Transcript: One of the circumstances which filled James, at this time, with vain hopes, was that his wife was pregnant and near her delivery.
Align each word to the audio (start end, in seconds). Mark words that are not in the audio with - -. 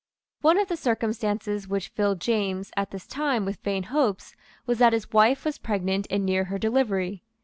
One 0.41 0.57
of 0.57 0.67
the 0.67 0.77
circumstances 0.77 1.67
which 1.67 1.89
filled 1.89 2.19
James, 2.21 2.71
at 2.75 2.89
this 2.89 3.05
time, 3.05 3.45
with 3.45 3.57
vain 3.61 3.83
hopes, 3.83 4.35
was 4.65 4.79
that 4.79 4.93
his 4.93 5.11
wife 5.11 5.45
was 5.45 5.59
pregnant 5.59 6.07
and 6.09 6.25
near 6.25 6.45
her 6.45 6.57
delivery. 6.57 7.21